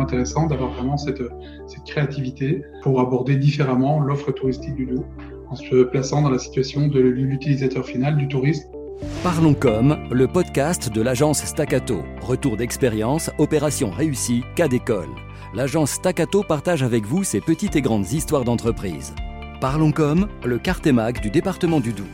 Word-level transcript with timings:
intéressant 0.00 0.46
d'avoir 0.46 0.72
vraiment 0.72 0.96
cette, 0.96 1.22
cette 1.66 1.84
créativité 1.84 2.62
pour 2.82 3.00
aborder 3.00 3.36
différemment 3.36 4.00
l'offre 4.00 4.32
touristique 4.32 4.74
du 4.74 4.86
Doubs 4.86 5.04
en 5.48 5.56
se 5.56 5.84
plaçant 5.84 6.22
dans 6.22 6.30
la 6.30 6.38
situation 6.38 6.88
de 6.88 7.00
l'utilisateur 7.00 7.84
final 7.84 8.16
du 8.16 8.28
touriste. 8.28 8.68
Parlons 9.22 9.54
comme, 9.54 9.98
le 10.10 10.26
podcast 10.26 10.90
de 10.90 11.02
l'agence 11.02 11.44
Staccato. 11.44 12.02
Retour 12.20 12.56
d'expérience, 12.56 13.30
opération 13.38 13.90
réussie, 13.90 14.42
cas 14.56 14.68
d'école. 14.68 15.08
L'agence 15.54 15.92
Staccato 15.92 16.42
partage 16.42 16.82
avec 16.82 17.04
vous 17.04 17.24
ses 17.24 17.40
petites 17.40 17.76
et 17.76 17.82
grandes 17.82 18.10
histoires 18.12 18.44
d'entreprise. 18.44 19.14
Parlons 19.60 19.92
comme, 19.92 20.28
le 20.44 20.58
cartémag 20.58 21.20
du 21.20 21.30
département 21.30 21.80
du 21.80 21.92
Doubs. 21.92 22.06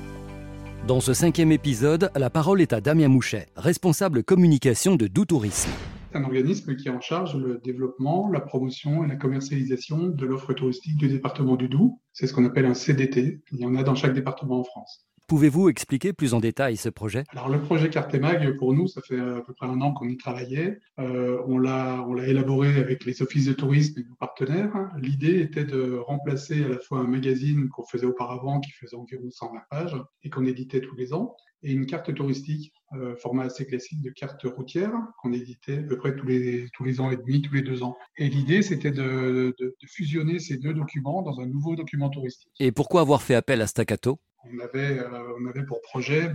Dans 0.86 1.00
ce 1.00 1.12
cinquième 1.14 1.52
épisode, 1.52 2.10
la 2.16 2.30
parole 2.30 2.60
est 2.60 2.72
à 2.72 2.80
Damien 2.80 3.08
Mouchet, 3.08 3.46
responsable 3.56 4.24
communication 4.24 4.96
de 4.96 5.06
Doux 5.06 5.26
Tourisme. 5.26 5.70
Un 6.18 6.24
organisme 6.24 6.74
qui 6.74 6.88
est 6.88 6.90
en 6.90 7.00
charge 7.00 7.36
le 7.36 7.58
développement, 7.58 8.28
la 8.28 8.40
promotion 8.40 9.04
et 9.04 9.06
la 9.06 9.14
commercialisation 9.14 10.08
de 10.08 10.26
l'offre 10.26 10.52
touristique 10.52 10.96
du 10.96 11.06
département 11.06 11.54
du 11.54 11.68
Doubs. 11.68 11.96
C'est 12.12 12.26
ce 12.26 12.34
qu'on 12.34 12.44
appelle 12.44 12.66
un 12.66 12.74
CDT. 12.74 13.40
Il 13.52 13.60
y 13.60 13.64
en 13.64 13.76
a 13.76 13.84
dans 13.84 13.94
chaque 13.94 14.14
département 14.14 14.58
en 14.58 14.64
France. 14.64 15.07
Pouvez-vous 15.28 15.68
expliquer 15.68 16.14
plus 16.14 16.32
en 16.32 16.40
détail 16.40 16.78
ce 16.78 16.88
projet? 16.88 17.24
Alors 17.32 17.50
le 17.50 17.60
projet 17.60 17.90
Cartemag, 17.90 18.56
pour 18.56 18.72
nous, 18.72 18.86
ça 18.88 19.02
fait 19.02 19.20
à 19.20 19.42
peu 19.42 19.52
près 19.52 19.66
un 19.66 19.78
an 19.82 19.92
qu'on 19.92 20.08
y 20.08 20.16
travaillait. 20.16 20.80
Euh, 20.98 21.42
on 21.46 21.58
l'a 21.58 22.02
élaboré 22.26 22.76
avec 22.76 23.04
les 23.04 23.20
offices 23.20 23.44
de 23.44 23.52
tourisme 23.52 24.00
et 24.00 24.04
nos 24.04 24.14
partenaires. 24.14 24.72
L'idée 24.96 25.40
était 25.40 25.66
de 25.66 25.98
remplacer 25.98 26.64
à 26.64 26.68
la 26.68 26.78
fois 26.78 27.00
un 27.00 27.06
magazine 27.06 27.68
qu'on 27.68 27.84
faisait 27.84 28.06
auparavant, 28.06 28.58
qui 28.60 28.70
faisait 28.70 28.96
environ 28.96 29.30
120 29.30 29.60
pages 29.70 29.96
et 30.22 30.30
qu'on 30.30 30.46
éditait 30.46 30.80
tous 30.80 30.96
les 30.96 31.12
ans, 31.12 31.36
et 31.62 31.72
une 31.72 31.84
carte 31.84 32.14
touristique, 32.14 32.72
euh, 32.94 33.14
format 33.16 33.44
assez 33.44 33.66
classique 33.66 34.00
de 34.00 34.08
carte 34.08 34.44
routière, 34.44 34.94
qu'on 35.20 35.34
éditait 35.34 35.80
à 35.80 35.82
peu 35.82 35.98
près 35.98 36.16
tous 36.16 36.26
les, 36.26 36.70
tous 36.72 36.84
les 36.84 37.02
ans 37.02 37.10
et 37.10 37.18
demi, 37.18 37.42
tous 37.42 37.52
les 37.52 37.62
deux 37.62 37.82
ans. 37.82 37.98
Et 38.16 38.30
l'idée, 38.30 38.62
c'était 38.62 38.92
de, 38.92 39.54
de, 39.58 39.76
de, 39.78 39.86
fusionner 39.86 40.38
ces 40.38 40.56
deux 40.56 40.72
documents 40.72 41.20
dans 41.20 41.38
un 41.40 41.46
nouveau 41.46 41.76
document 41.76 42.08
touristique. 42.08 42.52
Et 42.60 42.72
pourquoi 42.72 43.02
avoir 43.02 43.20
fait 43.20 43.34
appel 43.34 43.60
à 43.60 43.66
Staccato? 43.66 44.18
On 44.52 44.58
avait, 44.60 44.98
euh, 44.98 45.32
on 45.40 45.46
avait 45.46 45.64
pour 45.64 45.80
projet 45.82 46.32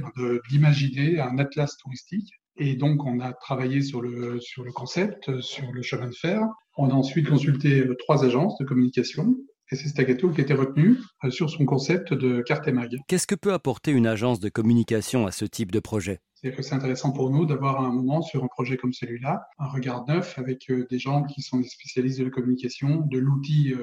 d'imaginer 0.49 1.19
un 1.19 1.37
atlas 1.37 1.77
touristique. 1.77 2.31
Et 2.57 2.75
donc, 2.75 3.03
on 3.05 3.19
a 3.19 3.33
travaillé 3.33 3.81
sur 3.81 4.01
le, 4.01 4.39
sur 4.39 4.63
le 4.63 4.71
concept, 4.71 5.41
sur 5.41 5.71
le 5.71 5.81
chemin 5.81 6.07
de 6.07 6.15
fer. 6.15 6.41
On 6.77 6.89
a 6.89 6.93
ensuite 6.93 7.27
consulté 7.27 7.81
euh, 7.81 7.95
trois 7.95 8.23
agences 8.23 8.57
de 8.59 8.65
communication 8.65 9.35
et 9.71 9.75
c'est 9.75 9.89
Stagato 9.89 10.29
qui 10.29 10.41
a 10.41 10.43
été 10.43 10.53
retenu 10.53 10.97
euh, 11.23 11.29
sur 11.29 11.49
son 11.49 11.65
concept 11.65 12.13
de 12.13 12.41
carte 12.41 12.67
mag. 12.67 12.95
Qu'est-ce 13.07 13.27
que 13.27 13.35
peut 13.35 13.53
apporter 13.53 13.91
une 13.91 14.07
agence 14.07 14.39
de 14.39 14.49
communication 14.49 15.25
à 15.25 15.31
ce 15.31 15.45
type 15.45 15.71
de 15.71 15.79
projet? 15.79 16.19
C'est 16.59 16.73
intéressant 16.73 17.13
pour 17.13 17.29
nous 17.29 17.45
d'avoir 17.45 17.79
un 17.79 17.93
moment 17.93 18.21
sur 18.21 18.43
un 18.43 18.47
projet 18.47 18.75
comme 18.75 18.91
celui-là, 18.91 19.43
un 19.59 19.67
regard 19.67 20.05
neuf 20.09 20.37
avec 20.37 20.69
des 20.89 20.99
gens 20.99 21.23
qui 21.23 21.41
sont 21.41 21.57
des 21.57 21.69
spécialistes 21.69 22.19
de 22.19 22.25
la 22.25 22.31
communication, 22.31 22.99
de 23.09 23.17
l'outil 23.17 23.73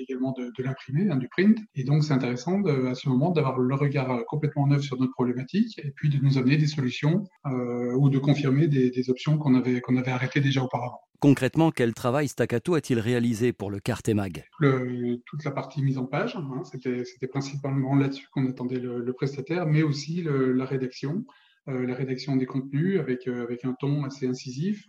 également 0.00 0.32
de, 0.32 0.50
de 0.56 0.62
l'imprimé, 0.62 1.10
hein, 1.10 1.16
du 1.16 1.28
print. 1.28 1.58
Et 1.74 1.84
donc, 1.84 2.04
c'est 2.04 2.12
intéressant 2.14 2.60
de, 2.60 2.86
à 2.86 2.94
ce 2.94 3.10
moment 3.10 3.30
d'avoir 3.30 3.58
le 3.58 3.74
regard 3.74 4.24
complètement 4.26 4.66
neuf 4.66 4.82
sur 4.82 4.98
notre 4.98 5.12
problématique 5.12 5.78
et 5.84 5.90
puis 5.90 6.08
de 6.08 6.18
nous 6.18 6.38
amener 6.38 6.56
des 6.56 6.66
solutions 6.66 7.24
euh, 7.46 7.92
ou 7.94 8.08
de 8.08 8.18
confirmer 8.18 8.68
des, 8.68 8.90
des 8.90 9.10
options 9.10 9.36
qu'on 9.36 9.54
avait, 9.54 9.80
qu'on 9.80 9.96
avait 9.96 10.10
arrêtées 10.10 10.40
déjà 10.40 10.62
auparavant. 10.62 11.00
Concrètement, 11.20 11.72
quel 11.72 11.94
travail 11.94 12.28
Staccato 12.28 12.74
a-t-il 12.74 13.00
réalisé 13.00 13.52
pour 13.52 13.70
le 13.70 13.80
Cartemag 13.80 14.44
Toute 14.60 15.44
la 15.44 15.50
partie 15.50 15.82
mise 15.82 15.98
en 15.98 16.06
page, 16.06 16.36
hein, 16.36 16.62
c'était 16.64 17.26
principalement 17.26 17.96
là-dessus 17.96 18.28
qu'on 18.32 18.48
attendait 18.48 18.78
le, 18.78 19.12
prestataire, 19.12 19.66
mais 19.66 19.82
aussi 19.82 20.22
la 20.22 20.64
rédaction. 20.64 21.24
Euh, 21.68 21.86
la 21.86 21.94
rédaction 21.94 22.36
des 22.36 22.46
contenus 22.46 22.98
avec, 22.98 23.28
euh, 23.28 23.42
avec 23.42 23.66
un 23.66 23.74
ton 23.74 24.04
assez 24.04 24.26
incisif. 24.26 24.86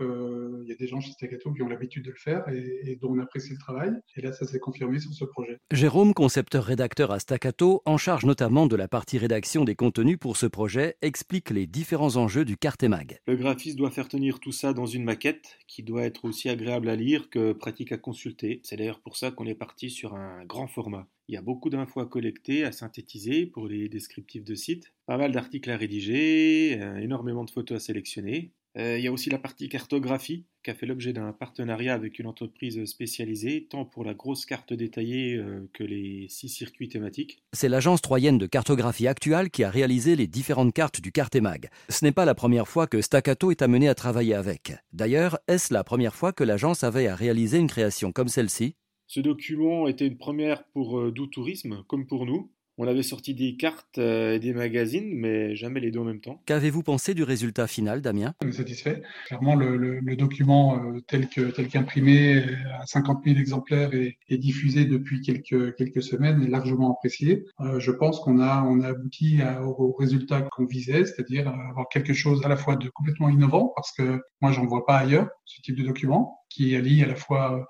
Euh, 0.59 0.63
il 0.63 0.69
y 0.69 0.71
a 0.71 0.75
des 0.75 0.88
gens 0.88 0.99
chez 0.99 1.11
Staccato 1.11 1.52
qui 1.53 1.61
ont 1.61 1.67
l'habitude 1.67 2.05
de 2.05 2.11
le 2.11 2.17
faire 2.17 2.47
et, 2.49 2.91
et, 2.91 2.95
dont 2.95 3.11
on 3.11 3.19
apprécie 3.19 3.52
le 3.52 3.57
travail. 3.57 3.91
Et 4.15 4.21
là, 4.21 4.31
ça 4.33 4.45
s'est 4.45 4.59
confirmé 4.59 4.99
sur 4.99 5.13
ce 5.13 5.25
projet. 5.25 5.57
Jérôme, 5.71 6.13
concepteur-rédacteur 6.13 7.11
à 7.11 7.19
Staccato, 7.19 7.81
en 7.85 7.97
charge 7.97 8.25
notamment 8.25 8.67
de 8.67 8.75
la 8.75 8.88
partie 8.88 9.17
rédaction 9.17 9.63
des 9.63 9.75
contenus 9.75 10.17
pour 10.19 10.38
ce 10.38 10.45
projet, 10.45 10.97
explique 11.01 11.50
les 11.50 11.67
différents 11.67 12.17
enjeux 12.17 12.45
du 12.45 12.57
Cartemag. 12.57 13.19
Le 13.28 13.35
graphiste 13.35 13.78
doit 13.78 13.91
faire 13.91 14.07
tenir 14.07 14.39
tout 14.39 14.51
ça 14.51 14.73
dans 14.73 14.85
une 14.85 15.03
maquette 15.03 15.57
qui 15.67 15.84
doit 15.84 16.03
être 16.03 16.25
aussi 16.25 16.50
agréable 16.50 16.89
à 16.89 16.95
lire 16.95 17.29
que 17.29 17.53
pratique 17.53 17.91
à 17.91 17.97
consulter. 17.97 18.61
C'est 18.63 18.78
d'ailleurs 18.78 19.01
pour 19.01 19.17
ça 19.17 19.31
qu'on 19.31 19.45
est 19.45 19.55
parti 19.55 19.89
sur 19.89 20.16
un 20.16 20.45
grand 20.45 20.67
format. 20.67 21.07
Il 21.28 21.35
y 21.35 21.38
a 21.38 21.44
beaucoup 21.44 21.69
d'infos 21.69 22.00
à 22.00 22.07
collecter, 22.07 22.63
à 22.63 22.72
synthétiser 22.72 23.45
pour 23.45 23.67
les 23.67 23.88
descriptifs 23.88 24.44
de 24.44 24.55
sites, 24.55 24.91
pas 25.05 25.16
mal 25.16 25.31
d'articles 25.31 25.69
à 25.69 25.78
rédiger, 25.78 26.81
euh, 26.81 26.97
énormément 26.97 27.44
de 27.44 27.51
photos 27.51 27.75
à 27.75 27.79
sélectionner. 27.79 28.51
Euh, 28.78 28.97
il 28.97 29.03
y 29.03 29.07
a 29.07 29.12
aussi 29.12 29.30
la 29.30 29.40
partie 29.40 29.68
cartographie 29.68 30.46
qui 30.63 30.69
a 30.69 30.75
fait 30.75 30.85
l'objet 30.85 31.13
d'un 31.13 31.34
partenariat 31.34 31.94
avec 31.94 32.19
une 32.19 32.28
entreprise 32.28 32.84
spécialisée, 32.85 33.68
tant 33.69 33.85
pour 33.85 34.03
la 34.03 34.13
grosse 34.13 34.46
carte 34.46 34.74
détaillée 34.74 35.35
euh, 35.35 35.68
que 35.74 35.84
les 35.84 36.28
six 36.30 36.50
circuits 36.50 36.90
thématiques. 36.90 37.41
C'est 37.53 37.69
l'agence 37.69 38.02
troyenne 38.02 38.38
de 38.38 38.46
cartographie 38.46 39.08
actuelle 39.08 39.50
qui 39.50 39.63
a 39.63 39.69
réalisé 39.69 40.16
les 40.16 40.28
différentes 40.28 40.74
cartes 40.74 41.02
du 41.02 41.12
Cartemag. 41.12 41.69
Ce 41.90 42.06
n'est 42.06 42.12
pas 42.12 42.25
la 42.25 42.35
première 42.35 42.68
fois 42.68 42.88
que 42.88 43.02
Staccato 43.02 43.52
est 43.52 43.62
amené 43.62 43.90
à 43.90 43.96
travailler 43.96 44.35
avec. 44.35 44.74
D'ailleurs, 44.94 45.40
est-ce 45.47 45.74
la 45.74 45.84
première 45.84 46.16
fois 46.16 46.34
que 46.34 46.44
l'agence 46.44 46.84
avait 46.84 47.08
à 47.08 47.16
réaliser 47.16 47.58
une 47.58 47.68
création 47.68 48.12
comme 48.12 48.28
celle-ci? 48.28 48.75
Ce 49.08 49.19
document 49.22 49.88
était 49.88 50.06
une 50.06 50.18
première 50.18 50.66
pour 50.66 51.00
euh, 51.00 51.12
Doux 51.12 51.25
Tourisme, 51.25 51.84
comme 51.88 52.06
pour 52.06 52.28
nous. 52.28 52.52
On 52.81 52.88
avait 52.88 53.03
sorti 53.03 53.35
des 53.35 53.57
cartes 53.57 53.97
euh, 53.97 54.35
et 54.35 54.40
des 54.40 54.53
magazines, 54.53 55.12
mais 55.13 55.53
jamais 55.53 55.81
les 55.81 55.91
deux 55.91 56.00
en 56.00 56.06
même 56.06 56.22
temps. 56.22 56.41
Qu'avez-vous 56.45 56.81
pensé 56.81 57.13
du 57.13 57.23
résultat 57.23 57.67
final, 57.67 58.01
Damien? 58.01 58.34
On 58.41 58.47
est 58.47 58.53
satisfait. 58.53 59.03
Clairement, 59.28 59.56
le, 59.56 59.75
le, 59.75 60.00
le 60.00 60.16
document 60.16 60.81
euh, 60.81 61.01
tel 61.06 61.28
que 61.28 61.41
tel 61.51 61.67
qu'imprimé 61.67 62.41
à 62.79 62.85
50 62.85 63.25
000 63.25 63.38
exemplaires 63.38 63.94
et, 63.94 64.17
et, 64.29 64.38
diffusé 64.38 64.85
depuis 64.85 65.19
quelques 65.19 65.75
quelques 65.75 66.01
semaines 66.01 66.41
est 66.41 66.47
largement 66.47 66.94
apprécié. 66.94 67.44
Euh, 67.59 67.81
je 67.81 67.91
pense 67.91 68.22
qu'on 68.22 68.40
a 68.40 68.63
on 68.63 68.79
a 68.79 68.88
abouti 68.88 69.41
à, 69.41 69.61
au, 69.61 69.75
au, 69.78 69.91
résultat 69.91 70.44
qu'on 70.44 70.66
visait, 70.66 71.03
c'est-à-dire 71.03 71.50
avoir 71.50 71.90
quelque 71.90 72.13
chose 72.13 72.46
à 72.46 72.47
la 72.47 72.56
fois 72.56 72.78
de 72.78 72.88
complètement 72.88 73.28
innovant, 73.28 73.73
parce 73.75 73.91
que 73.91 74.22
moi 74.40 74.53
j'en 74.53 74.66
vois 74.66 74.85
pas 74.85 75.00
ailleurs 75.00 75.28
ce 75.44 75.61
type 75.61 75.75
de 75.75 75.84
document 75.84 76.40
qui 76.50 76.78
allie 76.78 77.03
à 77.03 77.07
la 77.07 77.16
fois 77.16 77.67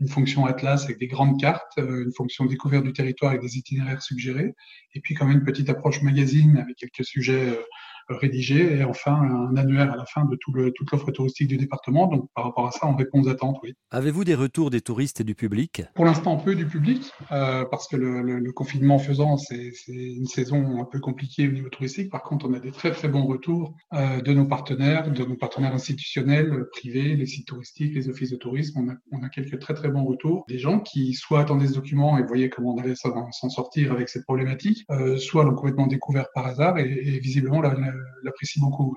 une 0.00 0.08
fonction 0.08 0.46
Atlas 0.46 0.84
avec 0.84 0.98
des 0.98 1.06
grandes 1.06 1.40
cartes, 1.40 1.78
euh, 1.78 2.04
une 2.04 2.12
fonction 2.12 2.44
découverte 2.44 2.84
du 2.84 2.92
territoire 2.92 3.30
avec 3.30 3.42
des 3.42 3.56
itinéraires 3.56 4.02
suggérés, 4.02 4.54
et 4.94 5.00
puis 5.00 5.14
quand 5.14 5.26
même 5.26 5.38
une 5.38 5.44
petite 5.44 5.68
approche 5.70 6.02
magazine 6.02 6.58
avec 6.58 6.76
quelques 6.76 7.04
sujets 7.04 7.50
euh, 7.50 7.62
rédigé 8.08 8.78
et 8.78 8.84
enfin 8.84 9.14
un 9.14 9.56
annuaire 9.56 9.92
à 9.92 9.96
la 9.96 10.04
fin 10.06 10.24
de 10.24 10.36
tout 10.36 10.52
le, 10.52 10.72
toute 10.72 10.90
l'offre 10.90 11.10
touristique 11.10 11.48
du 11.48 11.56
département. 11.56 12.06
Donc 12.06 12.28
par 12.34 12.44
rapport 12.44 12.66
à 12.66 12.70
ça, 12.70 12.86
on 12.86 12.96
répond 12.96 13.22
aux 13.22 13.28
attentes, 13.28 13.58
oui. 13.62 13.74
Avez-vous 13.90 14.24
des 14.24 14.34
retours 14.34 14.70
des 14.70 14.80
touristes 14.80 15.20
et 15.20 15.24
du 15.24 15.34
public? 15.34 15.82
Pour 15.94 16.04
l'instant, 16.04 16.36
peu 16.36 16.54
du 16.54 16.66
public, 16.66 17.10
euh, 17.30 17.64
parce 17.70 17.88
que 17.88 17.96
le, 17.96 18.22
le, 18.22 18.38
le, 18.38 18.52
confinement 18.52 18.98
faisant, 18.98 19.36
c'est 19.36 19.72
une 19.88 20.26
saison 20.26 20.80
un 20.80 20.84
peu 20.84 21.00
compliquée 21.00 21.48
au 21.48 21.52
niveau 21.52 21.68
touristique. 21.68 22.10
Par 22.10 22.22
contre, 22.22 22.48
on 22.48 22.54
a 22.54 22.60
des 22.60 22.70
très 22.72 22.90
très 22.90 23.08
bons 23.08 23.24
retours 23.26 23.74
euh, 23.94 24.20
de 24.20 24.32
nos 24.32 24.46
partenaires, 24.46 25.10
de 25.10 25.24
nos 25.24 25.36
partenaires 25.36 25.74
institutionnels, 25.74 26.66
privés, 26.72 27.16
les 27.16 27.26
sites 27.26 27.46
touristiques, 27.46 27.94
les 27.94 28.08
offices 28.08 28.30
de 28.30 28.36
tourisme. 28.36 28.80
On 28.80 28.88
a, 28.90 28.94
on 29.12 29.22
a 29.24 29.28
quelques 29.28 29.58
très 29.58 29.74
très 29.74 29.88
bons 29.88 30.04
retours. 30.04 30.44
Des 30.48 30.58
gens 30.58 30.80
qui 30.80 31.14
soit 31.14 31.40
attendaient 31.40 31.68
ce 31.68 31.74
document 31.74 32.18
et 32.18 32.22
voyaient 32.22 32.50
comment 32.50 32.74
on 32.74 32.78
allait 32.78 32.94
s'en 32.94 33.48
sortir 33.48 33.92
avec 33.92 34.08
cette 34.08 34.24
problématique, 34.24 34.84
euh, 34.90 35.16
soit 35.16 35.44
l'ont 35.44 35.54
complètement 35.54 35.86
découvert 35.86 36.26
par 36.34 36.46
hasard 36.46 36.78
et, 36.78 36.84
et 36.84 37.18
visiblement 37.18 37.60
la, 37.60 37.74
la 37.74 37.91
l'apprécie 38.22 38.60
beaucoup. 38.60 38.94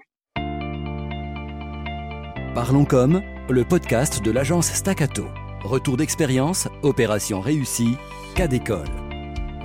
Parlons 2.53 2.85
comme 2.85 3.21
le 3.49 3.65
podcast 3.65 4.23
de 4.23 4.31
l'agence 4.31 4.67
Staccato. 4.67 5.25
Retour 5.63 5.97
d'expérience, 5.97 6.67
opération 6.83 7.41
réussie, 7.41 7.97
cas 8.35 8.47
d'école. 8.47 8.87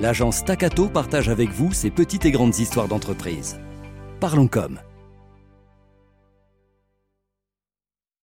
L'agence 0.01 0.39
Staccato 0.39 0.89
partage 0.89 1.29
avec 1.29 1.51
vous 1.51 1.73
ses 1.73 1.91
petites 1.91 2.25
et 2.25 2.31
grandes 2.31 2.59
histoires 2.59 2.89
d'entreprise. 2.89 3.61
Parlons 4.19 4.49
comme 4.49 4.81